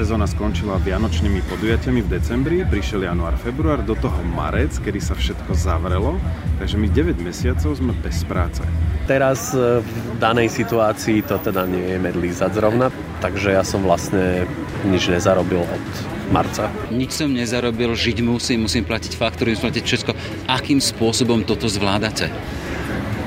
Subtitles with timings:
[0.00, 5.52] Sezóna skončila vianočnými podujatiami v decembri, prišiel január, február, do toho marec, kedy sa všetko
[5.52, 6.16] zavrelo,
[6.56, 8.64] takže my 9 mesiacov sme bez práce.
[9.04, 12.88] Teraz e, v danej situácii to teda nevieme lízať zrovna,
[13.20, 14.48] takže ja som vlastne
[14.88, 15.86] nič nezarobil od
[16.32, 16.72] marca.
[16.88, 20.12] Nič som nezarobil, žiť musím, musím platiť faktúry, musím platiť všetko.
[20.48, 22.32] Akým spôsobom toto zvládate?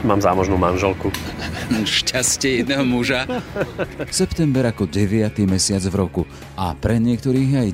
[0.03, 1.07] Mám zámožnú manželku.
[1.87, 3.23] Šťastie jedného muža.
[4.11, 5.47] September ako 9.
[5.47, 6.23] mesiac v roku
[6.59, 7.69] a pre niektorých aj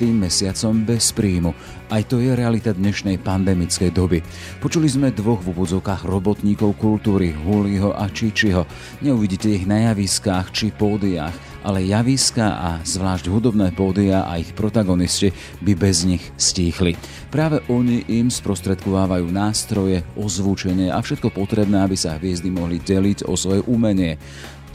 [0.00, 0.08] 9.
[0.16, 1.52] mesiacom bez príjmu.
[1.92, 4.24] Aj to je realita dnešnej pandemickej doby.
[4.58, 8.64] Počuli sme dvoch v úvodzovkách robotníkov kultúry, Huliho a Čičiho.
[9.04, 15.34] Neuvidíte ich na javiskách či pódiách, ale javiska a zvlášť hudobné pódia a ich protagonisti
[15.66, 16.94] by bez nich stíchli.
[17.34, 23.34] Práve oni im sprostredkovávajú nástroje, ozvučenie a všetko potrebné, aby sa hviezdy mohli deliť o
[23.34, 24.14] svoje umenie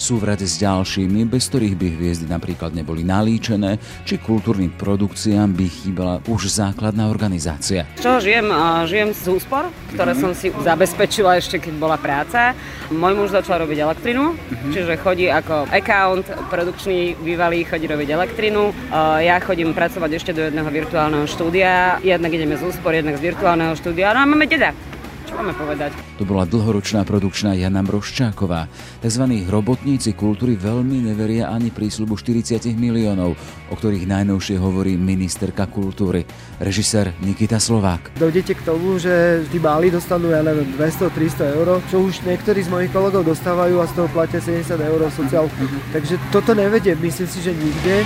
[0.01, 5.53] sú v rade s ďalšími, bez ktorých by hviezdy napríklad neboli nalíčené, či kultúrnym produkciám
[5.53, 7.85] by chýbala už základná organizácia.
[8.01, 8.49] Čo žijem?
[8.89, 12.57] Žijem z úspor, ktoré som si zabezpečila ešte, keď bola práca.
[12.89, 14.73] Môj muž začal robiť elektrinu, uh-huh.
[14.73, 18.73] čiže chodí ako account, produkčný bývalý chodí robiť elektrinu.
[19.21, 22.01] Ja chodím pracovať ešte do jedného virtuálneho štúdia.
[22.01, 24.17] Jednak ideme z úspor, jednak z virtuálneho štúdia.
[24.17, 24.73] No a máme deda
[25.31, 25.95] čo máme povedať?
[26.19, 28.67] To bola dlhoročná produkčná Jana Mroščáková.
[28.99, 29.23] Tzv.
[29.47, 33.39] robotníci kultúry veľmi neveria ani prísľubu 40 miliónov,
[33.71, 36.27] o ktorých najnovšie hovorí ministerka kultúry,
[36.59, 38.11] režisér Nikita Slovák.
[38.19, 42.69] Dojdete k tomu, že tí báli dostanú, ja neviem, 200-300 eur, čo už niektorí z
[42.69, 45.63] mojich kolegov dostávajú a z toho platia 70 eur sociálku.
[45.95, 48.03] Takže toto nevedie, myslím si, že nikde.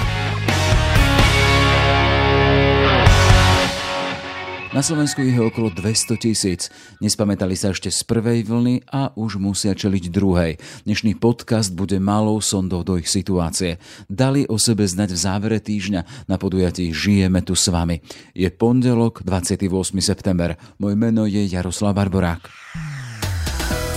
[4.75, 6.67] Na Slovensku je okolo 200 tisíc.
[6.99, 10.59] Nespamätali sa ešte z prvej vlny a už musia čeliť druhej.
[10.83, 13.79] Dnešný podcast bude malou sondou do ich situácie.
[14.11, 18.03] Dali o sebe znať v závere týždňa na podujatí Žijeme tu s vami.
[18.35, 19.63] Je pondelok, 28.
[20.03, 20.59] september.
[20.75, 22.43] Moje meno je Jaroslav Barborák.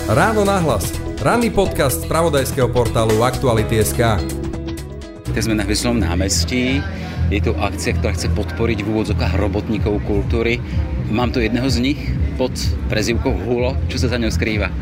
[0.06, 0.94] Ráno nahlas.
[1.18, 4.22] Ranný podcast z pravodajského portálu Aktuality.sk.
[5.34, 6.78] Teď sme na Vyslom námestí
[7.28, 10.64] je to akcia, ktorá chce podporiť v úvodzokách robotníkov kultúry.
[11.12, 12.00] Mám tu jedného z nich
[12.40, 12.52] pod
[12.88, 13.76] prezivkou Hulo.
[13.92, 14.72] Čo sa za ňou skrýva?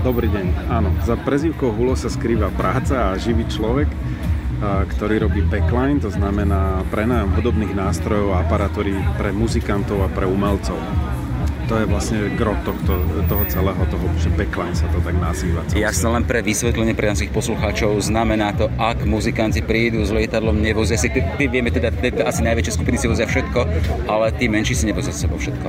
[0.00, 0.72] Dobrý deň.
[0.72, 3.92] Áno, za prezivkou Hulo sa skrýva práca a živý človek,
[4.96, 10.80] ktorý robí backline, to znamená prenájom hudobných nástrojov a aparatúry pre muzikantov a pre umelcov
[11.68, 12.96] to je vlastne gro tohto,
[13.28, 15.60] toho celého, toho, že backline sa to tak nazýva.
[15.76, 20.56] Ja sa len pre vysvetlenie pre našich poslucháčov znamená to, ak muzikanti prídu s lietadlom,
[20.56, 23.60] nevozia si, ty, ty vieme teda, teda, asi najväčšie skupiny si vozia všetko,
[24.08, 25.68] ale tí menší si nevozia s sebou všetko.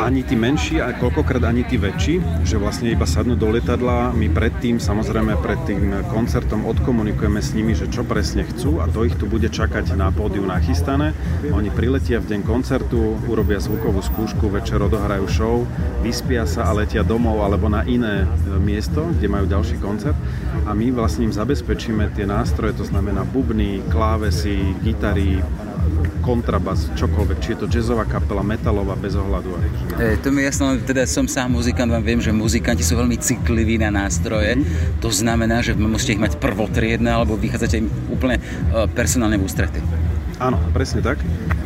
[0.00, 4.32] Ani tí menší, a koľkokrát ani tí väčší, že vlastne iba sadnú do lietadla, my
[4.32, 9.14] predtým, samozrejme pred tým koncertom odkomunikujeme s nimi, že čo presne chcú a to ich
[9.20, 11.12] tu bude čakať na pódiu nachystané.
[11.52, 15.66] Oni priletia v deň koncertu, urobia zvukovú skúšku, večer odohrajú show,
[16.06, 18.26] vyspia sa a letia domov alebo na iné e,
[18.62, 20.14] miesto, kde majú ďalší koncert
[20.62, 25.42] a my vlastne im zabezpečíme tie nástroje, to znamená bubny, klávesy, gitary,
[26.24, 29.60] kontrabas, čokoľvek, či je to jazzová kapela, metalová, bez ohľadu.
[30.00, 33.76] E, to mi jasno, teda som sám muzikant, vám viem, že muzikanti sú veľmi citliví
[33.76, 34.56] na nástroje.
[34.56, 34.64] Mm.
[35.04, 39.84] To znamená, že musíte ich mať prvotriedne, alebo vychádzate im úplne e, personálne v ústrety.
[40.44, 41.24] Áno, presne tak.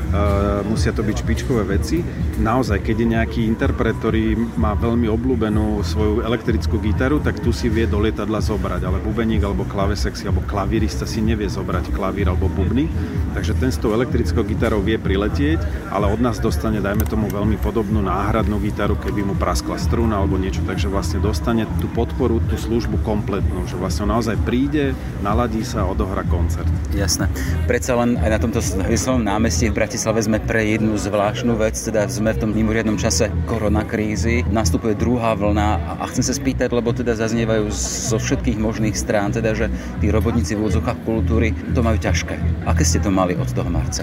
[0.08, 2.00] Uh, musia to byť špičkové veci.
[2.40, 7.68] Naozaj, keď je nejaký interpret, ktorý má veľmi obľúbenú svoju elektrickú gitaru, tak tu si
[7.68, 12.48] vie do lietadla zobrať, ale bubeník alebo klavesexy alebo klavírista si nevie zobrať klavír alebo
[12.48, 12.88] bubny.
[13.36, 17.60] Takže ten s tou elektrickou gitarou vie priletieť, ale od nás dostane, dajme tomu, veľmi
[17.60, 20.64] podobnú náhradnú gitaru, keby mu praskla struna alebo niečo.
[20.64, 25.90] Takže vlastne dostane tú podporu, tú službu kompletnú, že vlastne naozaj príde, naladí sa a
[25.92, 26.70] odohra koncert.
[26.96, 27.28] Jasné.
[27.68, 28.64] Predsa len aj na tomto
[29.22, 34.44] námestí v Bratislave sme pre jednu zvláštnu vec, teda sme v tom mimoriadnom čase koronakrízy,
[34.50, 39.54] nastupuje druhá vlna a chcem sa spýtať, lebo teda zaznievajú zo všetkých možných strán, teda
[39.54, 39.66] že
[40.02, 42.36] tí robotníci v úvodzokách kultúry to majú ťažké.
[42.66, 44.02] Aké ste to mali od toho marca?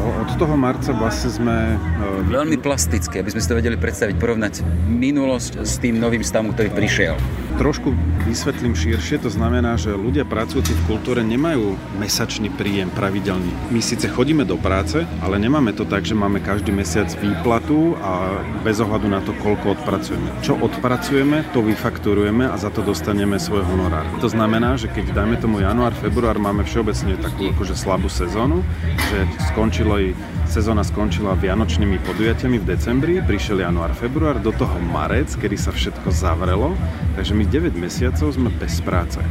[0.00, 1.56] Od toho marca vlastne sme...
[1.76, 6.54] E, Veľmi plastické, aby sme si to vedeli predstaviť, porovnať minulosť s tým novým stavom,
[6.54, 7.16] ktorý prišiel.
[7.60, 7.92] Trošku
[8.24, 13.52] vysvetlím širšie, to znamená, že ľudia pracujúci v kultúre nemajú mesačný príjem pravidelný.
[13.68, 18.40] My síce chodíme do práce, ale nemáme to tak, že máme každý mesiac výplatu a
[18.64, 20.40] bez ohľadu na to, koľko odpracujeme.
[20.40, 24.08] Čo odpracujeme, to vyfakturujeme a za to dostaneme svoj honorár.
[24.24, 28.64] To znamená, že keď dajme tomu január, február máme všeobecne takú akože slabú sezónu,
[29.12, 30.16] že skončilo i
[30.50, 36.10] Sezóna skončila vianočnými podujatiami v decembri, prišiel január, február, do toho marec, kedy sa všetko
[36.10, 36.74] zavrelo,
[37.14, 39.22] takže my 9 mesiacov sme bez práce.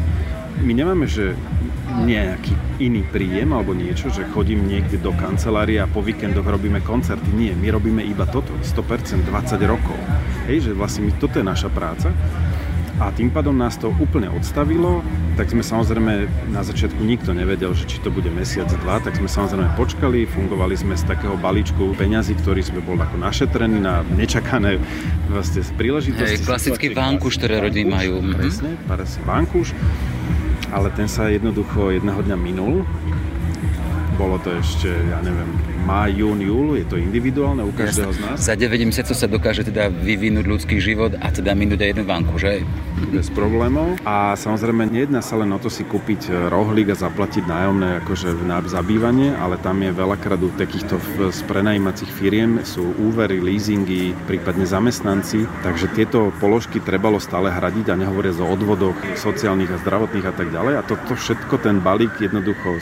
[0.63, 1.36] My nemáme, že
[2.07, 7.36] nejaký iný príjem alebo niečo, že chodím niekde do kancelárie a po víkendoch robíme koncerty.
[7.36, 10.00] Nie, my robíme iba toto, 100%, 20 rokov.
[10.48, 12.16] Hej, že vlastne my, toto je naša práca
[12.99, 14.99] a tým pádom nás to úplne odstavilo,
[15.39, 19.31] tak sme samozrejme na začiatku nikto nevedel, že či to bude mesiac, dva, tak sme
[19.31, 24.83] samozrejme počkali, fungovali sme z takého balíčku peňazí, ktorý sme bol ako našetrený na nečakané
[25.31, 26.43] vlastne príležitosti.
[26.43, 28.19] Hej, klasický vankúš, ktoré rodiny majú.
[28.19, 28.35] Mhm.
[28.35, 28.71] Presne,
[29.23, 29.71] vankúš,
[30.75, 32.83] ale ten sa jednoducho jedného dňa minul
[34.19, 35.47] bolo to ešte, ja neviem,
[35.89, 38.38] má, jún, júl, je to individuálne u každého z nás.
[38.38, 42.38] Za 9 mesiacov sa dokáže teda vyvinúť ľudský život a teda minúť aj jeden vanku,
[42.38, 42.62] že?
[43.09, 43.97] Bez problémov.
[44.06, 48.38] A samozrejme, nejedná sa len o to si kúpiť e, rohlík a zaplatiť nájomné akože
[48.45, 51.01] na zabývanie, ale tam je veľakrát u takýchto
[51.33, 57.97] z prenajímacích firiem sú úvery, leasingy, prípadne zamestnanci, takže tieto položky trebalo stále hradiť a
[57.97, 60.74] nehovoria o odvodoch sociálnych a zdravotných a tak ďalej.
[60.77, 62.77] A toto všetko ten balík jednoducho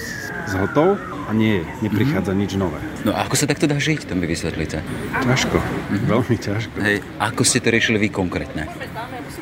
[0.51, 2.41] zhotol a nie, neprichádza mm-hmm.
[2.47, 2.79] nič nové.
[3.03, 4.79] No a ako sa takto dá žiť, to mi vysvetlíte?
[5.27, 6.07] Ťažko, mm-hmm.
[6.07, 6.75] veľmi ťažko.
[6.79, 8.71] Hej, ako ste to riešili vy konkrétne?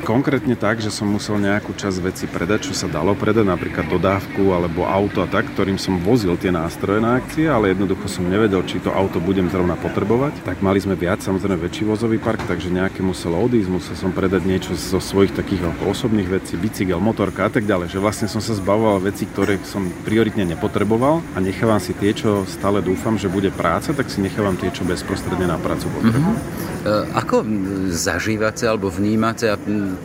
[0.05, 4.53] Konkrétne tak, že som musel nejakú časť veci predať, čo sa dalo predať, napríklad dodávku
[4.53, 8.61] alebo auto a tak, ktorým som vozil tie nástroje na akcie, ale jednoducho som nevedel,
[8.69, 10.45] či to auto budem zrovna potrebovať.
[10.45, 14.45] Tak mali sme viac, samozrejme väčší vozový park, takže nejaké muselo odísť, musel som predať
[14.45, 17.97] niečo zo svojich takých osobných vecí, bicykel, motorka a tak ďalej.
[17.97, 22.45] Že vlastne som sa zbavoval veci, ktoré som prioritne nepotreboval a nechávam si tie, čo
[22.45, 26.37] stále dúfam, že bude práca, tak si nechávam tie, čo bezprostredne na prácu potrebujem.
[26.37, 27.17] Mm-hmm.
[27.17, 27.41] Ako
[27.89, 29.49] zažívate alebo vnímate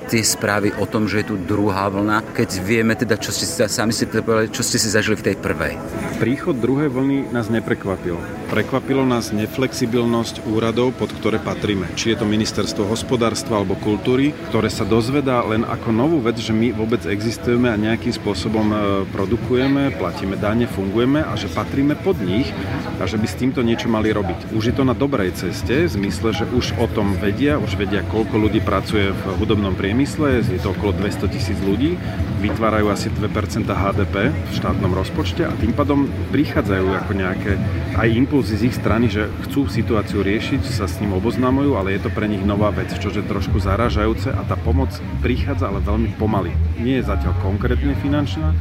[0.08, 3.92] tie správy o tom, že je tu druhá vlna, keď vieme teda, čo ste sami
[3.92, 5.74] si povedali, čo ste si zažili v tej prvej?
[6.20, 8.18] Príchod druhej vlny nás neprekvapil.
[8.50, 11.86] Prekvapilo nás neflexibilnosť úradov, pod ktoré patríme.
[11.94, 16.50] Či je to ministerstvo hospodárstva alebo kultúry, ktoré sa dozvedá len ako novú vec, že
[16.50, 18.76] my vôbec existujeme a nejakým spôsobom e,
[19.14, 22.50] produkujeme, platíme dane, fungujeme a že patríme pod nich
[22.98, 24.52] a že by s týmto niečo mali robiť.
[24.52, 28.04] Už je to na dobrej ceste, v zmysle, že už o tom vedia, už vedia,
[28.04, 31.96] koľko ľudí pracuje v hudobnom priemysle, je to okolo 200 tisíc ľudí,
[32.44, 37.56] vytvárajú asi 2% HDP v štátnom rozpočte a tým pádom prichádzajú ako nejaké
[37.96, 42.04] aj impulzy z ich strany, že chcú situáciu riešiť, sa s ním oboznamujú, ale je
[42.04, 44.92] to pre nich nová vec, čo je trošku zaražajúce a tá pomoc
[45.24, 46.52] prichádza ale veľmi pomaly.
[46.76, 48.52] Nie je zatiaľ konkrétne finančná,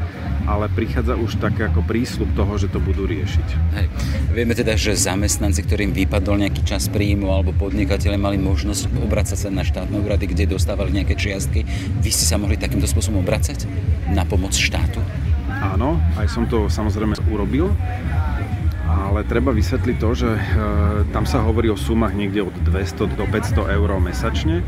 [0.50, 3.48] ale prichádza už tak ako prísľub toho, že to budú riešiť.
[3.78, 3.86] Hej.
[4.34, 9.50] Vieme teda, že zamestnanci, ktorým vypadol nejaký čas príjmu alebo podnikatelia mali možnosť obracať sa
[9.54, 11.70] na štátne úrady, kde dostávali nejaké čiastky.
[12.02, 13.70] Vy ste sa mohli takýmto spôsobom obracať
[14.10, 14.98] na pomoc štátu?
[15.60, 17.70] Áno, aj som to samozrejme urobil
[18.90, 20.42] ale treba vysvetliť to, že e,
[21.14, 24.66] tam sa hovorí o sumách niekde od 200 do 500 eur mesačne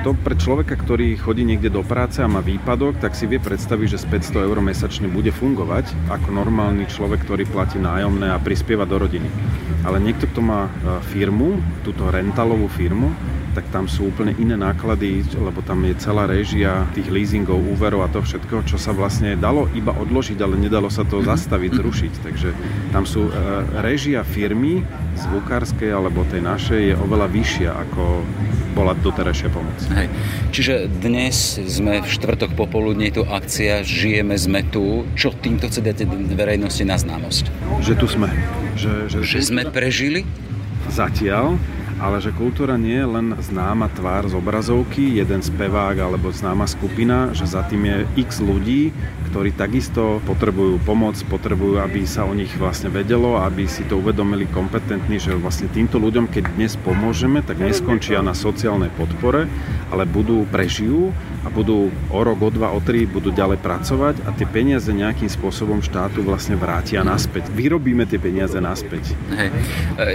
[0.00, 3.86] to pre človeka, ktorý chodí niekde do práce a má výpadok, tak si vie predstaviť,
[3.96, 8.88] že z 500 eur mesačne bude fungovať ako normálny človek, ktorý platí nájomné a prispieva
[8.88, 9.28] do rodiny.
[9.84, 10.70] Ale niekto, kto má e,
[11.12, 13.12] firmu, túto rentalovú firmu,
[13.54, 18.12] tak tam sú úplne iné náklady, lebo tam je celá réžia tých leasingov, úverov a
[18.12, 22.12] to všetko, čo sa vlastne dalo iba odložiť, ale nedalo sa to zastaviť, zrušiť.
[22.22, 22.48] Takže
[22.94, 23.32] tam sú e,
[23.82, 24.86] réžia firmy
[25.18, 28.24] zvukárskej alebo tej našej je oveľa vyššia ako
[28.72, 29.78] bola doterajšia pomoc.
[29.90, 30.06] Hej.
[30.54, 35.04] Čiže dnes sme v štvrtok popoludne, tu akcia Žijeme, sme tu.
[35.18, 37.50] Čo týmto chce dať verejnosti na známosť?
[37.82, 38.30] Že tu sme.
[38.78, 40.22] Že, že, že sme prežili?
[40.88, 41.58] Zatiaľ
[42.00, 47.36] ale že kultúra nie je len známa tvár z obrazovky, jeden spevák alebo známa skupina,
[47.36, 48.88] že za tým je x ľudí,
[49.28, 54.48] ktorí takisto potrebujú pomoc, potrebujú, aby sa o nich vlastne vedelo, aby si to uvedomili
[54.48, 59.44] kompetentní, že vlastne týmto ľuďom, keď dnes pomôžeme, tak neskončia na sociálnej podpore,
[59.92, 61.12] ale budú, prežijú
[61.44, 65.28] a budú o rok, o dva, o tri budú ďalej pracovať a tie peniaze nejakým
[65.28, 67.48] spôsobom štátu vlastne vrátia naspäť.
[67.52, 69.16] Vyrobíme tie peniaze naspäť.
[69.32, 69.48] Hej.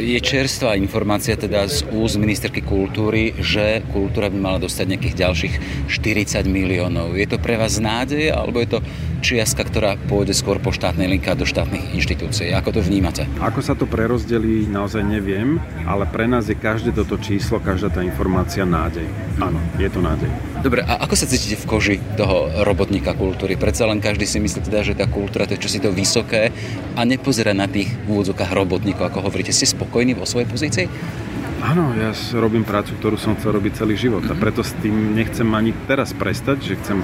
[0.02, 5.56] Je čerstvá informácia teda z úz ministerky kultúry, že kultúra by mala dostať nejakých ďalších
[5.90, 7.18] 40 miliónov.
[7.18, 8.80] Je to pre vás nádej, alebo je to
[9.26, 12.54] čiastka, ktorá pôjde skôr po štátnej linke do štátnych inštitúcií.
[12.54, 13.26] Ako to vnímate?
[13.42, 15.58] Ako sa to prerozdelí, naozaj neviem,
[15.90, 19.10] ale pre nás je každé toto číslo, každá tá informácia nádej.
[19.42, 20.30] Áno, je to nádej.
[20.62, 23.56] Dobre, a ako sa cítite v koži toho robotníka kultúry?
[23.56, 26.52] Predsa len každý si myslí teda, že tá kultúra to je čosi to vysoké
[26.94, 29.56] a nepozera na tých v úvodzokách robotníkov, ako hovoríte.
[29.56, 30.86] Ste spokojní vo svojej pozícii?
[31.66, 34.42] Áno, ja robím prácu, ktorú som chcel robiť celý život a mhm.
[34.44, 37.02] preto s tým nechcem ani teraz prestať, že chcem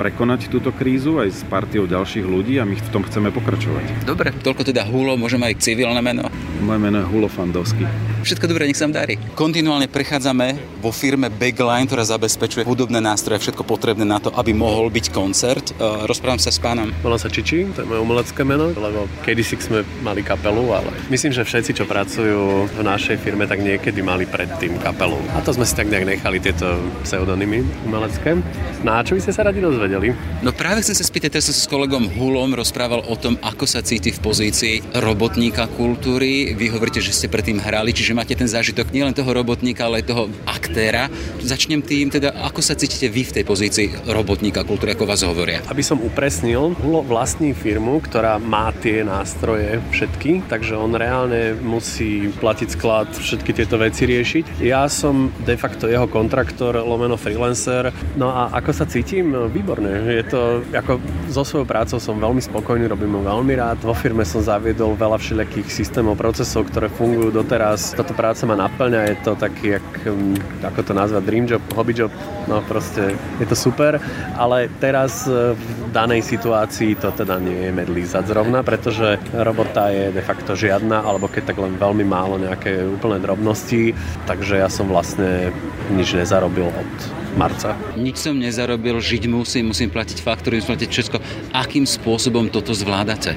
[0.00, 4.06] prekonať túto krízu aj s partiou ďalších ľudí a my v tom chceme pokračovať.
[4.06, 6.30] Dobre, toľko teda Hulo, môžeme aj civilné meno?
[6.62, 7.84] Moje meno je Hulo Fandovský.
[8.18, 9.14] Všetko dobré, nech sa vám darí.
[9.38, 14.90] Kontinuálne prechádzame vo firme Backline, ktorá zabezpečuje hudobné nástroje, všetko potrebné na to, aby mohol
[14.90, 15.70] byť koncert.
[15.78, 16.90] Uh, rozprávam sa s pánom.
[17.02, 21.30] Volám sa Čiči, to je moje umelecké meno, lebo kedysi sme mali kapelu, ale myslím,
[21.30, 25.18] že všetci, čo pracujú v našej firme, tak niekedy mali predtým kapelu.
[25.34, 28.38] A to sme si tak nejak nechali tieto pseudonymy umelecké.
[28.82, 30.14] No a čo by ste sa radi dozvedeli?
[30.42, 33.66] No práve chcem sa spýtať, teraz som sa s kolegom Hulom rozprával o tom, ako
[33.66, 36.54] sa cíti v pozícii robotníka kultúry.
[36.54, 40.12] Vy hovoríte, že ste predtým hrali, čiže máte ten zážitok nielen toho robotníka, ale aj
[40.12, 41.08] toho aktéra.
[41.40, 45.64] Začnem tým, teda ako sa cítite vy v tej pozícii robotníka kultúry, ako vás hovoria?
[45.66, 52.30] Aby som upresnil, Hulo vlastní firmu, ktorá má tie nástroje všetky, takže on reálne musí
[52.38, 54.62] platiť sklad, všetky tieto veci riešiť.
[54.62, 57.90] Ja som de facto jeho kontraktor, lomeno freelancer.
[58.14, 59.34] No a ako sa cítim?
[59.50, 60.06] Výborne.
[60.06, 63.82] Je to, ako so svojou prácou som veľmi spokojný, robím ho veľmi rád.
[63.82, 67.97] Vo firme som zaviedol veľa všelijakých systémov, procesov, ktoré fungujú doteraz.
[67.98, 71.90] Táto práca ma naplňa, je to taký, jak, hm, ako to nazvať, dream job, hobby
[71.90, 72.14] job,
[72.46, 73.98] no proste je to super,
[74.38, 80.14] ale teraz e, v danej situácii to teda nie je medlízať zrovna, pretože robota je
[80.14, 83.98] de facto žiadna, alebo keď tak len veľmi málo nejaké úplné drobnosti,
[84.30, 85.50] takže ja som vlastne
[85.90, 86.92] nič nezarobil od
[87.34, 87.74] marca.
[87.98, 91.16] Nič som nezarobil, žiť musím, musím platiť faktúry, musím platiť všetko.
[91.50, 93.34] Akým spôsobom toto zvládate?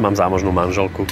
[0.00, 1.04] Mám zámožnú manželku.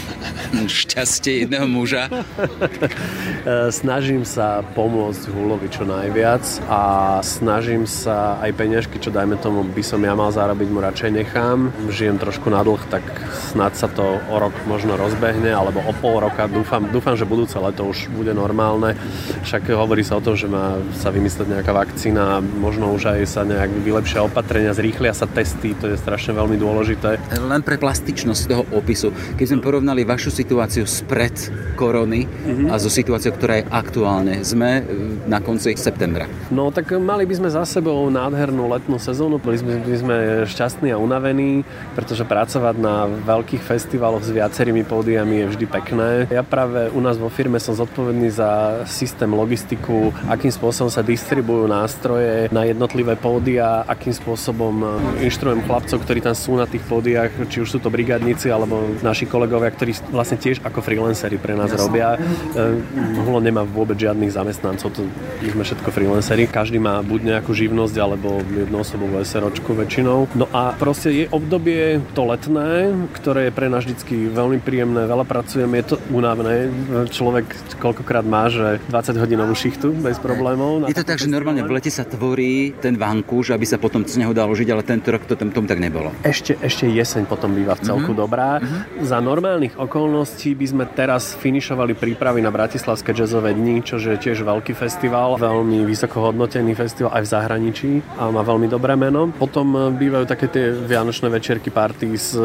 [0.64, 2.08] Šťastie jedného muža.
[3.68, 6.40] snažím sa pomôcť Hulovi čo najviac
[6.72, 6.80] a
[7.20, 11.68] snažím sa aj peňažky, čo dajme tomu by som ja mal zarobiť, mu radšej nechám.
[11.92, 13.04] Žijem trošku na dlh, tak
[13.52, 16.48] snad sa to o rok možno rozbehne, alebo o pol roka.
[16.48, 18.96] Dúfam, dúfam že budúce leto už bude normálne.
[19.44, 23.42] Však hovorí sa o tom, že má sa vymyslieť nejaká vakcína, možno už aj sa
[23.44, 27.20] nejak vylepšia opatrenia, zrýchlia sa testy, to je strašne veľmi dôležité.
[27.36, 29.10] Len pre plastičnosť toho opisu.
[29.36, 31.34] Keď sme porovnali vašu situáciu spred
[31.78, 32.70] korony mm-hmm.
[32.70, 34.82] a so situáciou, ktorá je aktuálne, sme e,
[35.30, 36.26] na konci septembra.
[36.50, 40.90] No tak mali by sme za sebou nádhernú letnú sezónu, boli sme, by sme šťastní
[40.92, 41.62] a unavení,
[41.94, 46.10] pretože pracovať na veľkých festivaloch s viacerými pódiami je vždy pekné.
[46.28, 51.70] Ja práve u nás vo firme som zodpovedný za systém logistiku, akým spôsobom sa distribujú
[51.70, 54.86] nástroje na jednotlivé pódia, akým spôsobom e,
[55.24, 58.67] inštruujem chlapcov, ktorí tam sú na tých pódiách, či už sú to brigádnici alebo
[59.00, 61.82] naši kolegovia, ktorí vlastne tiež ako freelanceri pre nás Jasne.
[61.82, 62.08] robia.
[62.14, 62.80] E,
[63.24, 65.02] Hulo nemá vôbec žiadnych zamestnancov, to
[65.44, 66.44] my sme všetko freelanceri.
[66.48, 70.30] Každý má buď nejakú živnosť alebo jednoosobovú SROčku väčšinou.
[70.36, 75.24] No a proste je obdobie to letné, ktoré je pre nás vždy veľmi príjemné, veľa
[75.24, 76.70] pracujeme, je to únavné.
[77.10, 80.86] Človek koľkokrát má, že 20 hodinovú šichtu bez problémov.
[80.90, 84.20] Je to tak, že normálne v lete sa tvorí ten vankúš, aby sa potom z
[84.20, 86.12] neho dalo žiť, ale tento rok to tom, tom tak nebolo.
[86.24, 88.22] Ešte, ešte jeseň potom býva v celku mm-hmm.
[88.22, 88.47] dobrá.
[88.56, 89.04] Mm-hmm.
[89.04, 94.48] Za normálnych okolností by sme teraz finišovali prípravy na Bratislavské jazzové dni, čo je tiež
[94.48, 99.28] veľký festival, veľmi vysoko hodnotený festival aj v zahraničí a má veľmi dobré meno.
[99.28, 102.40] Potom e, bývajú také tie vianočné večerky, parties, e,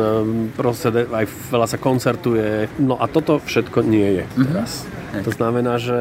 [0.51, 2.67] proste aj veľa sa koncertuje.
[2.83, 4.45] No a toto všetko nie je mhm.
[4.51, 4.71] teraz.
[4.83, 5.01] Mm-hmm.
[5.13, 5.99] To znamená, že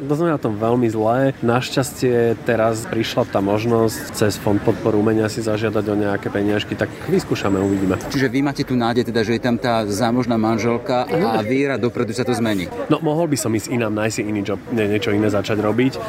[0.00, 1.36] to znamená tom veľmi zlé.
[1.44, 6.88] Našťastie teraz prišla tá možnosť cez Fond podporu umenia si zažiadať o nejaké peniažky, tak
[7.04, 8.00] vyskúšame, uvidíme.
[8.08, 12.16] Čiže vy máte tu nádej, teda, že je tam tá zámožná manželka a víra dopredu
[12.16, 12.72] sa to zmení.
[12.88, 16.00] No mohol by som ísť inám, nájsť si iný job, nie, niečo iné začať robiť,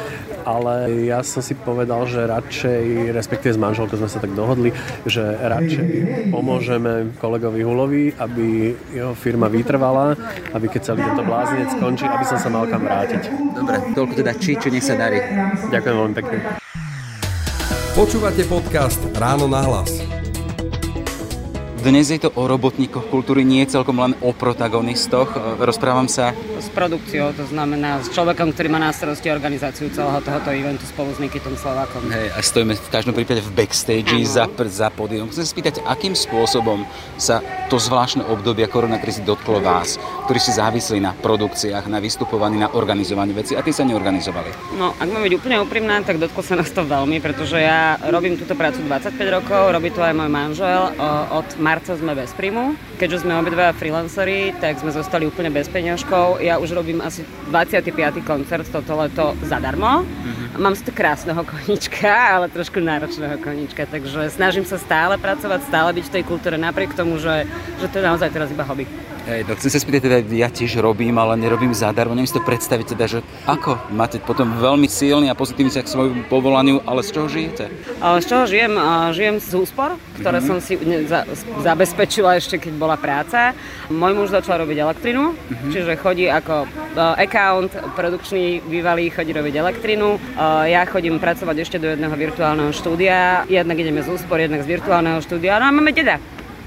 [0.48, 4.72] ale ja som si povedal, že radšej, respektíve s manželkou sme sa tak dohodli,
[5.04, 5.88] že radšej
[6.32, 10.16] pomôžeme kolegovi Hulovi, aby jeho firma vytrvala,
[10.56, 13.22] aby keď celý tento blázinec skončí, aby som sa mal kam vrátiť.
[13.52, 15.20] Dobre, toľko teda či, čo nech sa darí.
[15.68, 16.36] Ďakujem veľmi pekne.
[17.92, 20.17] Počúvate podcast Ráno na hlas.
[21.78, 25.30] Dnes je to o robotníkoch kultúry, nie celkom len o protagonistoch.
[25.62, 30.50] Rozprávam sa s produkciou, to znamená s človekom, ktorý má na starosti organizáciu celého tohoto
[30.50, 32.02] eventu spolu s Nikitom Slovakom.
[32.10, 35.30] Hej, a stojíme v každom prípade v backstage za, za pódium.
[35.30, 36.82] Chcem sa spýtať, akým spôsobom
[37.14, 42.74] sa to zvláštne obdobie koronakrízy dotklo vás, ktorí ste závisli na produkciách, na vystupovaní, na
[42.74, 44.74] organizovaní veci a tí sa neorganizovali?
[44.74, 48.34] No, ak mám byť úplne úprimná, tak dotklo sa nás to veľmi, pretože ja robím
[48.34, 50.90] túto prácu 25 rokov, robí to aj môj manžel
[51.30, 52.72] od marca sme bez príjmu.
[52.96, 56.40] Keďže sme obidva freelanceri, tak sme zostali úplne bez peňažkov.
[56.40, 58.24] Ja už robím asi 25.
[58.24, 60.00] koncert toto leto zadarmo.
[60.00, 60.37] Mm-hmm.
[60.58, 65.94] Mám si to krásneho konička, ale trošku náročného konička, takže snažím sa stále pracovať, stále
[65.94, 67.46] byť v tej kultúre, napriek tomu, že,
[67.78, 68.82] že to je naozaj teraz iba hobby.
[69.28, 72.16] Hej, no chcem sa spýtať, teda ja tiež robím, ale nerobím zadarmo.
[72.16, 75.92] Neviem si to predstaviť, teda, že ako máte potom veľmi silný a pozitívny vzťah k
[75.92, 77.68] svojmu povolaniu, ale z čoho žijete?
[78.00, 78.72] Z čoho žijem?
[79.12, 80.48] Žijem z úspor, ktoré mm-hmm.
[80.48, 81.28] som si za,
[81.60, 83.52] zabezpečila ešte, keď bola práca.
[83.92, 85.70] Môj muž začal robiť elektrinu, mm-hmm.
[85.76, 86.64] čiže chodí ako
[86.96, 90.16] account, produkčný bývalý, chodí robiť elektrinu.
[90.68, 93.48] Ja chodím pracovať ešte do jedného virtuálneho štúdia.
[93.48, 95.56] Jednak ideme z úspor, jednak z virtuálneho štúdia.
[95.62, 96.20] No a máme deda.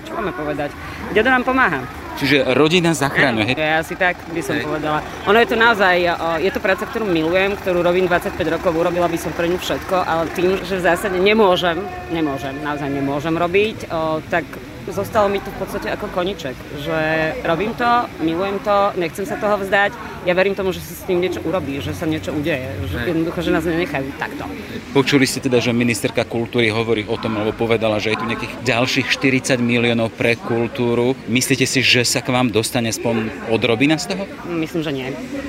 [0.07, 0.73] Čo máme povedať?
[1.13, 1.85] Dedo nám pomáha.
[2.19, 3.55] Čiže rodina zachráňuje.
[3.55, 4.67] Ja asi tak by som Hej.
[4.67, 5.00] povedala.
[5.25, 5.95] Ono je to naozaj,
[6.43, 9.95] je to práca, ktorú milujem, ktorú robím 25 rokov, urobila by som pre ňu všetko,
[9.95, 11.79] ale tým, že v zásade nemôžem,
[12.11, 13.88] nemôžem, naozaj nemôžem robiť,
[14.27, 14.43] tak
[14.89, 16.97] zostalo mi to v podstate ako koniček, že
[17.45, 19.93] robím to, milujem to, nechcem sa toho vzdať,
[20.25, 23.41] ja verím tomu, že sa s tým niečo urobí, že sa niečo udeje, že jednoducho,
[23.41, 24.45] že nás nenechajú takto.
[24.93, 28.53] Počuli ste teda, že ministerka kultúry hovorí o tom, alebo povedala, že je tu nejakých
[28.61, 31.17] ďalších 40 miliónov pre kultúru.
[31.25, 34.23] Myslíte si, že sa k vám dostane aspoň odrobina z toho?
[34.45, 35.07] Myslím, že nie.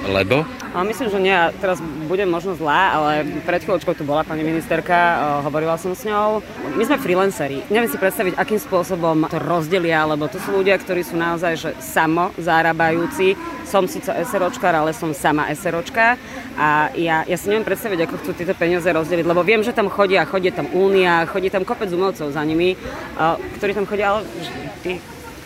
[0.09, 0.49] Lebo?
[0.73, 1.37] A myslím, že nie.
[1.61, 3.13] Teraz budem možno zlá, ale
[3.47, 6.43] pred chvíľočkou tu bola pani ministerka, hovorila som s ňou.
[6.77, 7.63] My sme freelanceri.
[7.71, 11.71] Neviem si predstaviť, akým spôsobom to rozdelia, lebo to sú ľudia, ktorí sú naozaj že
[11.81, 13.39] samo zarábajúci.
[13.63, 16.21] Som síce SROčkár, ale som sama SROčka
[16.61, 19.89] a ja, ja si neviem predstaviť, ako chcú tieto peniaze rozdeliť, lebo viem, že tam
[19.89, 22.77] chodia, chodí tam Únia, chodí tam kopec umelcov za nimi,
[23.57, 24.29] ktorí tam chodia, ale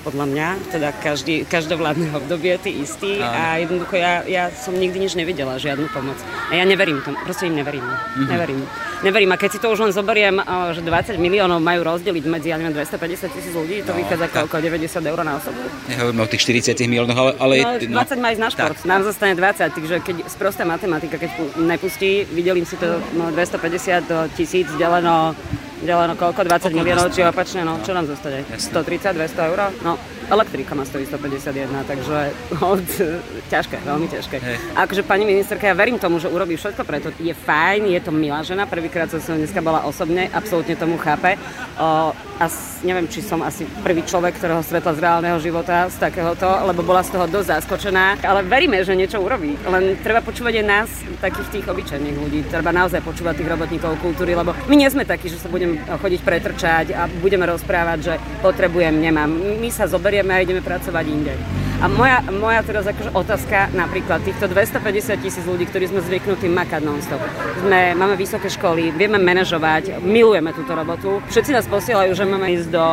[0.06, 5.18] podľa mňa, teda každý, každovládne obdobie ty istý a jednoducho ja, ja som nikdy nič
[5.18, 6.14] nevidela, žiadnu pomoc.
[6.46, 7.82] A ja neverím tomu, proste im neverím.
[7.82, 8.30] Mm-hmm.
[8.30, 8.62] Neverím.
[9.02, 9.30] Neverím.
[9.34, 10.38] A keď si to už len zoberiem,
[10.72, 14.46] že 20 miliónov majú rozdeliť medzi, ja neviem, 250 tisíc ľudí, to no, vychádza tak.
[14.46, 15.60] okolo 90 eur na osobu.
[15.90, 17.32] Nehovorím o tých 40 miliónoch, ale...
[17.36, 17.54] ale
[17.90, 18.86] no, 20 no, má ísť na šport, tak.
[18.86, 24.18] nám zostane 20, takže keď sprostá matematika, keď nepustí, videlím si to no, 250 do
[24.38, 25.34] tisíc deleno
[25.82, 26.46] deleno koľko?
[26.46, 28.46] 20 miliónov, či opačne, no, čo nám zostane?
[28.48, 29.58] 130, 200 eur?
[29.84, 32.18] No, elektrika má stojí 151, takže
[32.60, 32.86] od,
[33.52, 34.36] ťažké, veľmi ťažké.
[34.42, 34.58] Hey.
[34.74, 37.08] Akože pani ministerka, ja verím tomu, že urobí všetko preto.
[37.16, 41.38] Je fajn, je to milá žena, prvýkrát som dneska bola osobne, absolútne tomu chápe.
[41.78, 42.44] O, a
[42.84, 47.00] neviem, či som asi prvý človek, ktorého stretla z reálneho života, z takéhoto, lebo bola
[47.00, 48.20] z toho dosť zaskočená.
[48.20, 49.56] Ale veríme, že niečo urobí.
[49.64, 50.88] Len treba počúvať aj nás,
[51.22, 52.44] takých tých obyčajných ľudí.
[52.52, 56.20] Treba naozaj počúvať tých robotníkov kultúry, lebo my nie sme takí, že sa budeme chodiť
[56.20, 58.14] pretrčať a budeme rozprávať, že
[58.44, 59.32] potrebujem, nemám.
[59.32, 61.34] My sa zoberieme a ideme pracovať inde.
[61.76, 66.80] A moja, moja teraz akože otázka, napríklad týchto 250 tisíc ľudí, ktorí sme zvyknutí makať
[66.80, 67.20] non-stop.
[67.60, 71.20] Sme, máme vysoké školy, vieme manažovať, milujeme túto robotu.
[71.28, 72.86] Všetci nás posielajú, že máme ísť do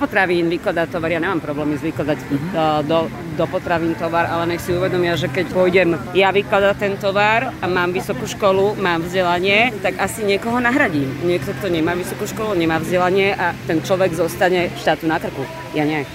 [0.00, 1.12] potravín, vykladať tovar.
[1.12, 2.52] Ja nemám problém ísť vykladať mm-hmm.
[2.88, 2.98] do,
[3.36, 7.66] do potravín tovar, ale nech si uvedomia, že keď pôjdem ja vykladať ten tovar a
[7.68, 11.12] mám vysokú školu, mám vzdelanie, tak asi niekoho nahradím.
[11.20, 15.44] Niekto, kto nemá vysokú školu, nemá vzdelanie a ten človek zostane štátu na krku.
[15.76, 16.08] Ja nie.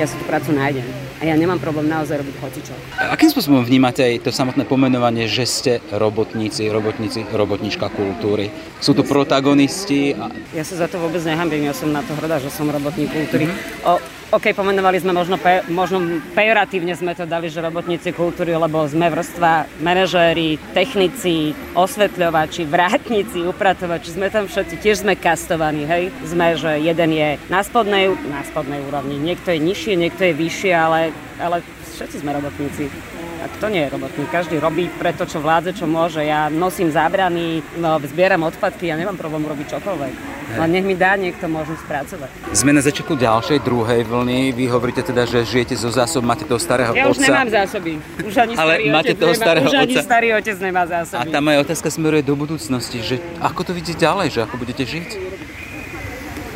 [0.00, 0.88] Ja si tú prácu nájdem
[1.20, 2.74] a ja nemám problém naozaj robiť hocičo.
[2.96, 8.48] Akým spôsobom vnímate aj to samotné pomenovanie, že ste robotníci, robotníci, robotníčka kultúry?
[8.80, 10.16] Sú tu protagonisti?
[10.16, 10.32] A...
[10.56, 13.46] Ja sa za to vôbec nehambím, ja som na to hrdá, že som robotník kultúry.
[13.46, 13.86] Mm-hmm.
[13.86, 14.00] O,
[14.32, 19.12] OK, pomenovali sme možno, pe, možno pejoratívne sme to dali, že robotníci kultúry, lebo sme
[19.12, 26.08] vrstva manažéri, technici, osvetľovači, vrátnici, upratovači, sme tam všetci, tiež sme kastovaní, hej.
[26.24, 30.72] Sme, že jeden je na spodnej, na spodnej úrovni, niekto je nižšie, niekto je vyššie,
[30.72, 31.60] ale, ale
[31.92, 33.11] všetci sme robotníci.
[33.42, 34.30] A kto nie je robotník?
[34.30, 36.22] Každý robí preto, čo vládze, čo môže.
[36.22, 40.14] Ja nosím zábrany, no, zbieram odpadky, ja nemám problém robiť čokoľvek.
[40.62, 42.30] Len nech mi dá niekto možnosť pracovať.
[42.54, 44.54] Sme na začiatku ďalšej, druhej vlny.
[44.54, 47.10] Vy hovoríte teda, že žijete zo zásob, máte toho starého ja otca.
[47.10, 47.92] Ja už nemám zásoby.
[48.22, 49.82] Už ani Ale starý máte toho nemá, starého už otca.
[49.82, 51.18] ani starý otec nemá zásoby.
[51.18, 54.86] A tá moja otázka smeruje do budúcnosti, že ako to vidíte ďalej, že ako budete
[54.86, 55.08] žiť?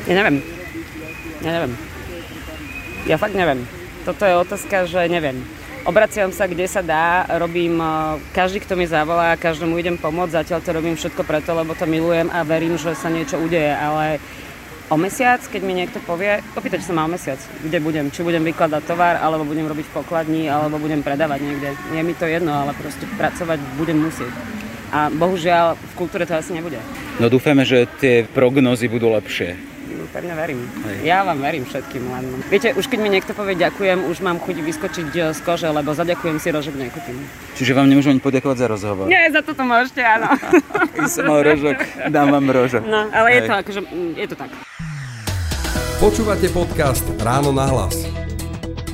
[0.07, 0.37] Ja neviem.
[1.42, 1.72] Ja neviem.
[3.11, 3.66] Ja fakt neviem.
[4.07, 5.42] Toto je otázka, že neviem.
[5.87, 7.79] Obraciam sa, kde sa dá, robím,
[8.35, 12.27] každý, kto mi zavolá, každému idem pomôcť, zatiaľ to robím všetko preto, lebo to milujem
[12.35, 14.18] a verím, že sa niečo udeje, ale
[14.90, 18.42] o mesiac, keď mi niekto povie, opýtať sa ma o mesiac, kde budem, či budem
[18.42, 21.70] vykladať tovar, alebo budem robiť v pokladni, alebo budem predávať niekde.
[21.94, 24.35] Je mi to jedno, ale proste pracovať budem musieť.
[24.90, 26.83] A bohužiaľ v kultúre to asi nebude.
[27.22, 29.76] No dúfame, že tie prognozy budú lepšie
[30.09, 30.64] pevne verím.
[30.87, 31.07] Hej.
[31.07, 32.25] Ja vám verím všetkým len.
[32.49, 35.92] Viete, už keď mi niekto povie ďakujem, už mám chuť vyskočiť eh, z kože, lebo
[35.92, 37.16] zaďakujem si rožok nekúpim.
[37.59, 39.07] Čiže vám nemôžem ani poďakovať za rozhovor?
[39.11, 40.33] Nie, za toto môžete, áno.
[40.97, 42.83] Keď som mal rožok, dám vám rožok.
[42.85, 43.37] No, ale Hej.
[43.37, 44.51] je to akože, mm, je to tak.
[45.97, 48.05] Počúvate podcast Ráno na hlas.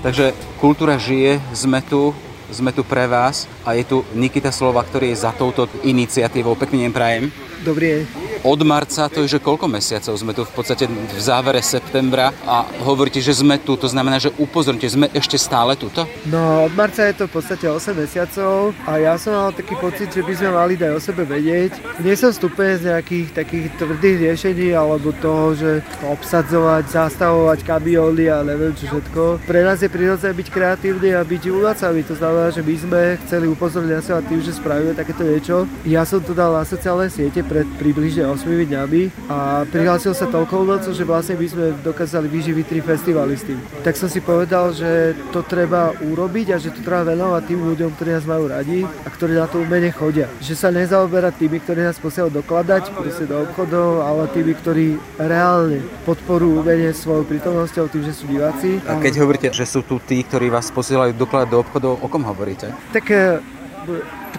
[0.03, 2.15] Takže kultúra žije, sme tu,
[2.51, 6.59] sme tu pre vás a je tu Nikita Slova, ktorý je za touto iniciatívou.
[6.59, 7.25] Pekný deň prajem.
[7.65, 8.07] Dobrý
[8.43, 12.67] od marca, to je že koľko mesiacov sme tu v podstate v závere septembra a
[12.83, 16.05] hovoríte, že sme tu, to znamená, že upozorňte, sme ešte stále tuto?
[16.27, 20.11] No, od marca je to v podstate 8 mesiacov a ja som mal taký pocit,
[20.11, 22.03] že by sme mali dať o sebe vedieť.
[22.03, 25.71] Nie som stúpen z nejakých takých tvrdých riešení alebo toho, že
[26.03, 29.47] obsadzovať, zastavovať kabióly a neviem čo všetko.
[29.47, 32.03] Pre nás je prirodzené byť kreatívny a byť uvádzavý.
[32.11, 35.71] To znamená, že my sme chceli upozorniť na seba tým, že spravíme takéto niečo.
[35.87, 40.65] Ja som to dal na sociálne siete pred približne 8 dňami a prihlásil sa toľko
[40.65, 43.61] umelcov, že vlastne by sme dokázali vyživiť tri festivaly s tým.
[43.85, 47.93] Tak som si povedal, že to treba urobiť a že to treba venovať tým ľuďom,
[47.93, 50.33] ktorí nás majú radi a ktorí na to umene chodia.
[50.41, 55.85] Že sa nezaoberať tými, ktorí nás posielajú dokladať proste do obchodov, ale tými, ktorí reálne
[56.09, 58.81] podporujú umenie svojou prítomnosťou tým, že sú diváci.
[58.89, 62.25] A keď hovoríte, že sú tu tí, ktorí vás posielajú dokladať do obchodov, o kom
[62.25, 62.73] hovoríte?
[62.97, 63.37] Tak eh,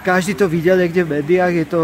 [0.02, 1.82] každý to videl niekde v médiách, je to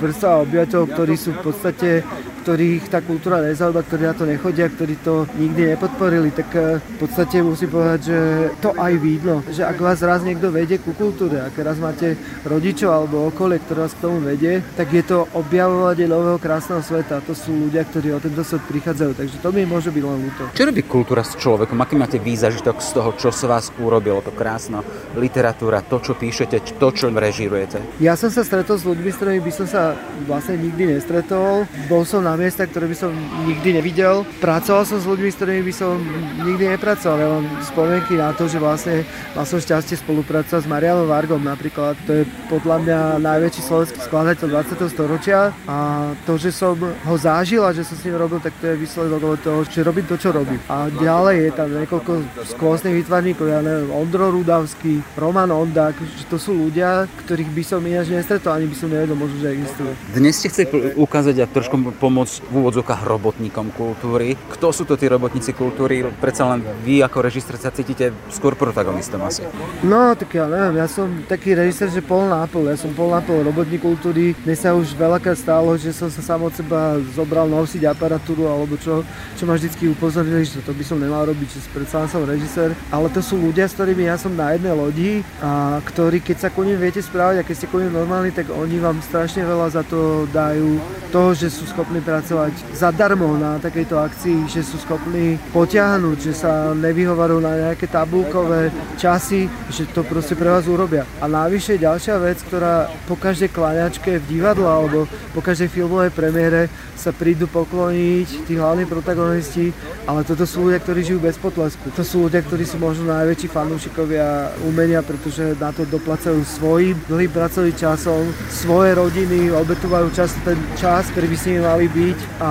[0.00, 1.90] vrstva obyvateľov, ktorí sú v podstate
[2.40, 6.96] ktorých tá kultúra nezaujíma, ktorí na to nechodia, ktorí to nikdy nepodporili, tak eh, v
[6.96, 8.18] podstate musím povedať, že
[8.64, 12.16] to aj vidno, že ak vás raz niekto vedie ku kultúre, ak raz máte
[12.48, 17.20] rodičov alebo okolie, ktoré vás k tomu vedie, tak je to objavovanie nového krásneho sveta.
[17.28, 20.42] To sú ľudia, ktorí o tento svet prichádzajú, takže to mi môže byť len ľúto.
[20.56, 21.76] Čo robí kultúra s človekom?
[21.78, 24.80] Aký máte výzažitok z toho, čo sa vás urobilo, to krásna
[25.14, 28.00] literatúra, to, čo píšete, to, čo režirujete?
[28.00, 29.82] Ja som sa stretol s ľuďmi, s ktorými by som sa
[30.24, 31.66] vlastne nikdy nestretol.
[31.90, 33.10] Bol som na miesta, ktoré by som
[33.48, 34.26] nikdy nevidel.
[34.42, 35.96] Pracoval som s ľuďmi, s ktorými by som
[36.44, 37.16] nikdy nepracoval.
[37.16, 41.96] Ja mám spomienky na to, že vlastne mal som šťastie spolupracovať s Marianom Vargom napríklad.
[42.04, 44.92] To je podľa mňa najväčší slovenský skladateľ 20.
[44.92, 48.68] storočia a to, že som ho zažil a že som s ním robil, tak to
[48.68, 50.60] je výsledok toho, že robím to, čo robím.
[50.68, 52.12] A ďalej je tam niekoľko
[52.52, 57.80] skvostných výtvarníkov, ja neviem, Ondro Rudavský, Roman Ondák, že to sú ľudia, ktorých by som
[57.80, 59.90] ináč nestretol, ani by som nevedel možno, že existujú.
[60.12, 64.36] Dnes ste chceli ukázať a trošku pomôcť pomôcť v úvodzovkách robotníkom kultúry.
[64.52, 66.04] Kto sú to tí robotníci kultúry?
[66.20, 69.48] Predsa len vy ako režisér sa cítite skôr protagonistom asi.
[69.80, 72.68] No, tak ja neviem, ja som taký režisér, že pol na pol.
[72.68, 74.36] Ja som pol na pol robotník kultúry.
[74.44, 78.76] Mne sa už veľakrát stalo, že som sa sám od seba zobral nosiť aparatúru alebo
[78.76, 79.00] čo,
[79.40, 82.76] čo ma vždycky upozornili, že to by som nemal robiť, že predsa som režisér.
[82.92, 86.48] Ale to sú ľudia, s ktorými ja som na jednej lodi a ktorí, keď sa
[86.52, 89.72] ku nim viete správať a keď ste ku nim normálni, tak oni vám strašne veľa
[89.72, 90.76] za to dajú
[91.08, 96.74] toho, že sú schopní pracovať zadarmo na takejto akcii, že sú schopní potiahnuť, že sa
[96.74, 101.06] nevyhovarujú na nejaké tabulkové časy, že to proste pre vás urobia.
[101.22, 106.66] A navyše ďalšia vec, ktorá po každej klaňačke v divadle alebo po každej filmovej premiére
[107.00, 109.72] sa prídu pokloniť tí hlavní protagonisti,
[110.04, 111.88] ale toto sú ľudia, ktorí žijú bez potlesku.
[111.96, 117.32] To sú ľudia, ktorí sú možno najväčší fanúšikovia umenia, pretože na to doplacajú svojim dlhým
[117.32, 122.50] pracovným časom, svoje rodiny, obetujú často ten čas, ktorý by s nimi mali byť a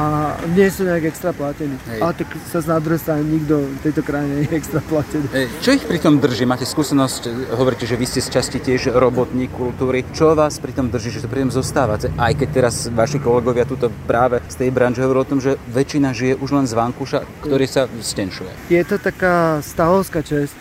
[0.58, 1.78] nie sú nejak extra platení.
[1.86, 2.00] Hej.
[2.02, 5.28] Ale tak sa na druhej strane nikto v tejto krajine nie je extra platený.
[5.30, 5.46] Hej.
[5.62, 6.50] Čo ich pri tom drží?
[6.50, 10.08] Máte skúsenosť, hovoríte, že vy ste z časti tiež robotník kultúry.
[10.16, 12.10] Čo vás pri tom drží, že to pri tom zostávate?
[12.16, 16.16] Aj keď teraz vaši kolegovia tuto práve z tej branže hovorí o tom, že väčšina
[16.16, 18.72] žije už len z vankúša, ktorý sa stenšuje.
[18.72, 20.56] Je to taká stavovská čest.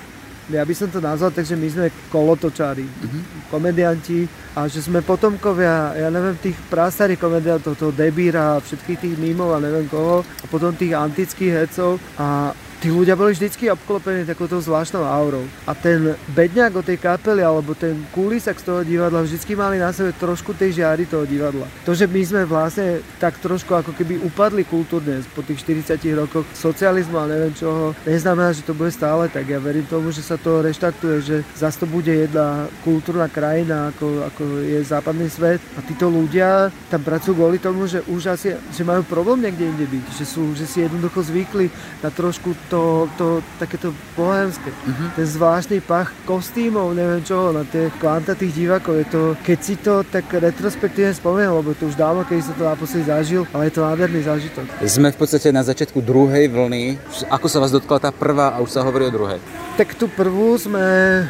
[0.48, 3.52] Ja by som to nazval tak, že my sme kolotočári, uh-huh.
[3.52, 4.24] komedianti
[4.56, 9.52] a že sme potomkovia, ja neviem, tých prastarých komediantov, toho Debíra a všetkých tých mimov
[9.52, 14.62] a neviem koho a potom tých antických hercov a tí ľudia boli vždycky obklopení takouto
[14.62, 15.44] zvláštnou aurou.
[15.66, 19.90] A ten bedňák od tej kapely alebo ten kulisak z toho divadla vždycky mali na
[19.90, 21.66] sebe trošku tej žiary toho divadla.
[21.82, 26.46] To, že my sme vlastne tak trošku ako keby upadli kultúrne po tých 40 rokoch
[26.54, 29.50] socializmu a neviem čoho, neznamená, že to bude stále tak.
[29.50, 34.28] Ja verím tomu, že sa to reštartuje, že zase to bude jedna kultúrna krajina, ako,
[34.30, 35.58] ako je západný svet.
[35.74, 39.86] A títo ľudia tam pracujú kvôli tomu, že už asi že majú problém niekde inde
[39.86, 41.70] byť, že, sú, že si jednoducho zvykli
[42.02, 44.70] na trošku to, to takéto bohemské.
[44.70, 45.09] Uh-huh.
[45.16, 49.02] Ten zvláštny pach kostýmov, neviem čo, na tie kvanta tých divákov.
[49.02, 52.64] Je to, keď si to tak retrospektívne spomenul, lebo to už dávno, keď som to
[52.64, 54.64] naposledy zažil, ale je to nádherný zážitok.
[54.85, 57.00] Sme v podstate na začiatku druhej vlny.
[57.33, 59.67] Ako sa vás dotkla tá prvá a už sa hovorí o druhej?
[59.78, 60.82] Tak tú prvú sme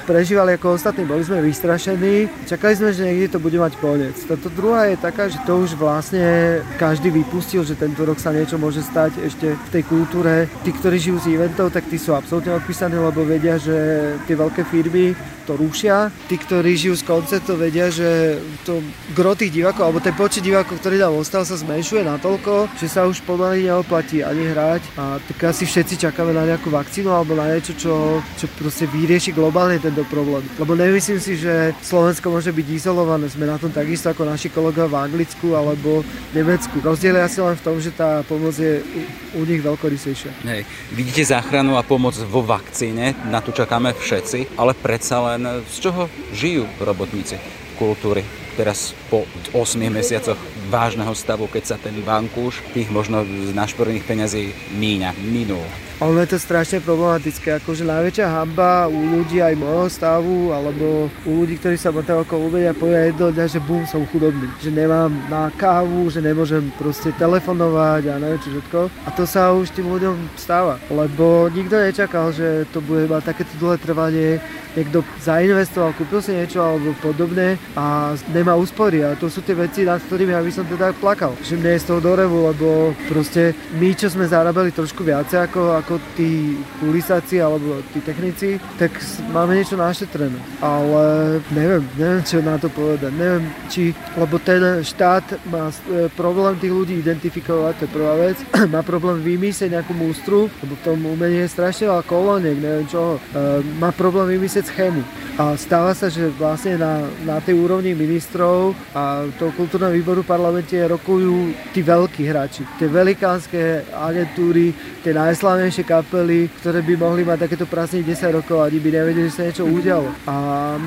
[0.08, 2.48] prežívali ako ostatní, boli sme vystrašení.
[2.48, 4.16] Čakali sme, že niekde to bude mať koniec.
[4.24, 8.56] Táto druhá je taká, že to už vlastne každý vypustil, že tento rok sa niečo
[8.56, 10.48] môže stať ešte v tej kultúre.
[10.64, 13.76] Tí, ktorí žijú z eventov, tak tí sú absolútne odpísaní, lebo vedia, že
[14.24, 15.12] tie veľké firmy
[15.48, 16.12] to rušia.
[16.28, 18.36] Tí, ktorí žijú z koncertov, vedia, že
[18.68, 18.84] to
[19.16, 23.08] gro tých divákov, alebo ten počet divákov, ktorý tam ostal, sa zmenšuje natoľko, že sa
[23.08, 24.82] už pomaly neoplatí ani hrať.
[25.00, 29.32] A tak asi všetci čakáme na nejakú vakcínu alebo na niečo, čo, čo proste vyrieši
[29.32, 30.44] globálne tento problém.
[30.60, 33.30] Lebo nemyslím si, že Slovensko môže byť izolované.
[33.32, 36.82] Sme na tom takisto ako naši kolegovia v Anglicku alebo v Nemecku.
[36.82, 39.00] Rozdiel je asi len v tom, že tá pomoc je u,
[39.38, 40.44] u nich veľkorysejšia.
[40.44, 40.62] Hej.
[40.92, 46.10] Vidíte záchranu a pomoc vo vakcíne, na to čakáme všetci, ale predsa len z čoho
[46.34, 47.38] žijú robotníci
[47.78, 48.26] kultúry
[48.58, 49.22] teraz po
[49.54, 55.64] 8 mesiacoch vážneho stavu, keď sa ten vankúš tých možno z našporných peňazí míňa, minul.
[55.98, 61.42] Ono je to strašne problematické, akože najväčšia hamba u ľudí aj môjho stavu, alebo u
[61.42, 65.10] ľudí, ktorí sa potom okolo uvedia, povedia jedno dňa, že bum, som chudobný, že nemám
[65.26, 68.80] na kávu, že nemôžem proste telefonovať a neviem čo všetko.
[68.94, 73.50] A to sa už tým ľuďom stáva, lebo nikto nečakal, že to bude mať takéto
[73.58, 74.38] dlhé trvanie,
[74.78, 79.82] niekto zainvestoval, kúpil si niečo alebo podobné a nemá úspory a to sú tie veci,
[79.82, 83.54] nad ktorými ja by som teda plakal, že mne je z toho dorevu, lebo proste
[83.78, 88.90] my, čo sme zarábali trošku viacej ako, ako tí kulisáci alebo tí technici, tak
[89.30, 90.34] máme niečo našetrené.
[90.58, 93.14] Ale neviem, neviem čo na to povedať.
[93.14, 98.36] Neviem, či, lebo ten štát má e, problém tých ľudí identifikovať, to je prvá vec.
[98.74, 103.22] má problém vymyslieť nejakú mústru, lebo v tom umení je strašne veľa koloniek, neviem čo.
[103.30, 105.06] E, má problém vymyslieť schému.
[105.38, 110.34] A stáva sa, že vlastne na, na tej úrovni ministrov a toho kultúrneho výboru v
[110.48, 112.64] parlamente rokujú tí veľkí hráči.
[112.80, 114.72] Tie velikánske agentúry,
[115.04, 119.28] tie najslavnejšie kapely, ktoré by mohli mať takéto prázdniny 10 rokov a ani by nevedeli,
[119.28, 120.08] že sa niečo udialo.
[120.24, 120.34] A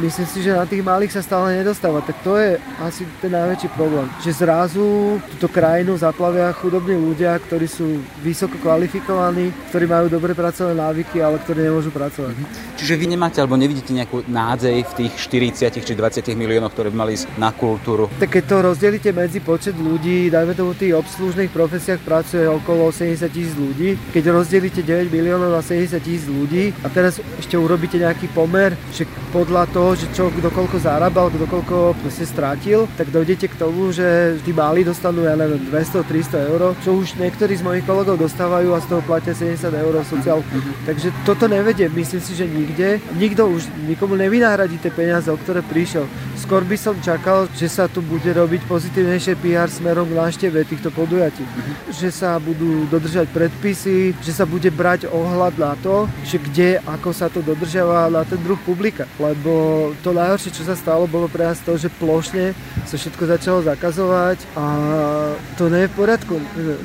[0.01, 2.01] myslím si, že na tých malých sa stále nedostáva.
[2.01, 4.09] Tak to je asi ten najväčší problém.
[4.25, 4.85] Že zrazu
[5.37, 11.37] túto krajinu zaplavia chudobní ľudia, ktorí sú vysoko kvalifikovaní, ktorí majú dobre pracovné návyky, ale
[11.37, 12.33] ktorí nemôžu pracovať.
[12.81, 16.97] Čiže vy nemáte alebo nevidíte nejakú nádej v tých 40 či 20 miliónoch, ktoré by
[16.97, 18.09] mali ísť na kultúru?
[18.17, 22.87] Tak keď to rozdelíte medzi počet ľudí, dajme tomu v tých obslužných profesiách pracuje okolo
[22.87, 27.99] 70 tisíc ľudí, keď rozdelíte 9 miliónov na 70 tisíc ľudí a teraz ešte urobíte
[27.99, 29.03] nejaký pomer, že
[29.35, 33.91] podľa toho, že čo kto koľko zarábal, kto koľko proste strátil, tak dojdete k tomu,
[33.91, 38.71] že tí mali dostanú, ja neviem, 200-300 eur, čo už niektorí z mojich kolegov dostávajú
[38.71, 40.63] a z toho platia 70 eur sociálku.
[40.87, 43.03] Takže toto nevedie, myslím si, že nikde.
[43.19, 46.07] Nikto už nikomu nevynahradí tie peniaze, o ktoré prišiel.
[46.39, 50.93] Skôr by som čakal, že sa tu bude robiť pozitívnejšie PR smerom k návšteve týchto
[50.93, 51.41] podujatí.
[51.89, 57.09] Že sa budú dodržať predpisy, že sa bude brať ohľad na to, že kde, ako
[57.09, 59.09] sa to dodržiava na ten druh publika.
[59.17, 62.53] Lebo to najhoršie, čo sa stalo, bolo pre nás to, že plošne
[62.85, 64.65] sa všetko začalo zakazovať a
[65.57, 66.35] to nie je v poriadku.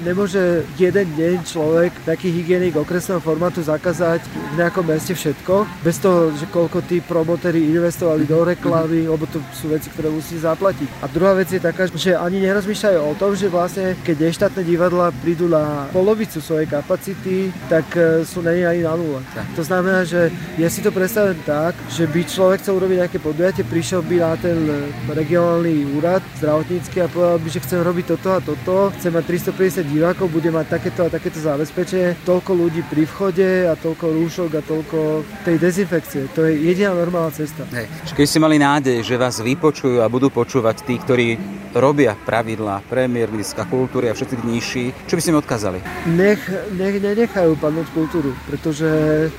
[0.01, 6.33] Nemôže jeden deň človek, taký hygienik okresného formátu zakázať v nejakom meste všetko, bez toho,
[6.33, 11.03] že koľko tí promotéri investovali do reklamy, lebo to sú veci, ktoré musí zaplatiť.
[11.03, 15.11] A druhá vec je taká, že ani nerozmýšľajú o tom, že vlastne keď neštátne divadla
[15.11, 19.21] prídu na polovicu svojej kapacity, tak e, sú není ani na nule.
[19.59, 23.67] To znamená, že ja si to predstavím tak, že by človek chcel urobiť nejaké podujatie,
[23.67, 24.75] prišiel by na ten e,
[25.11, 29.93] regionálny úrad zdravotnícky a povedal by, že chcem robiť toto a toto, chcem mať 350
[29.93, 34.63] divákov, bude mať takéto a takéto zabezpečenie, toľko ľudí pri vchode a toľko rúšok a
[34.63, 34.99] toľko
[35.43, 36.31] tej dezinfekcie.
[36.39, 37.67] To je jediná normálna cesta.
[37.75, 37.91] Hej.
[38.15, 41.29] Keď ste mali nádej, že vás vypočujú a budú počúvať tí, ktorí
[41.77, 45.79] robia pravidlá, premiér, ministra kultúry a všetci nižší, čo by ste mi odkázali?
[46.13, 46.45] Nech,
[46.77, 48.89] nech nenechajú padnúť kultúru, pretože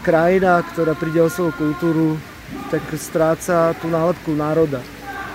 [0.02, 2.18] krajina, ktorá príde o svoju kultúru,
[2.74, 4.82] tak stráca tú nálepku národa.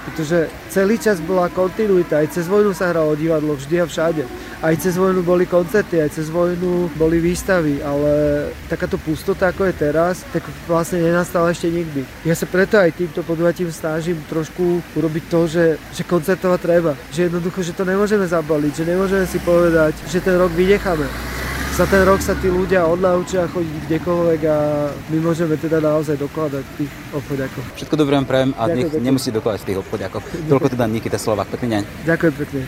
[0.03, 4.25] Pretože celý čas bola kontinuita, aj cez vojnu sa hralo divadlo, vždy a všade.
[4.63, 8.11] Aj cez vojnu boli koncerty, aj cez vojnu boli výstavy, ale
[8.67, 12.03] takáto pustota, ako je teraz, tak vlastne nenastala ešte nikdy.
[12.27, 16.93] Ja sa preto aj týmto podujatím snažím trošku urobiť to, že, že koncertovať treba.
[17.15, 21.33] Že jednoducho, že to nemôžeme zabaliť, že nemôžeme si povedať, že ten rok vynecháme
[21.73, 24.57] za ten rok sa tí ľudia odnaučia chodiť kdekoľvek a
[25.09, 27.63] my môžeme teda naozaj dokladať tých obchodiakov.
[27.81, 30.21] Všetko dobré vám prajem a nech nemusí dokladať tých obchodiakov.
[30.53, 31.49] Toľko teda Nikita Slovak.
[31.49, 31.83] Pekný deň.
[32.05, 32.61] Ďakujem pekne.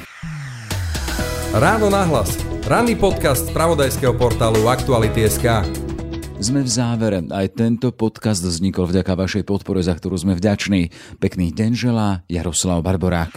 [1.55, 2.35] Ráno nahlas.
[2.65, 5.69] Ranný podcast z pravodajského portálu Aktuality.sk.
[6.41, 7.21] Sme v závere.
[7.29, 10.91] Aj tento podcast vznikol vďaka vašej podpore, za ktorú sme vďační.
[11.21, 13.37] Pekný deň želá Jaroslav Barborák.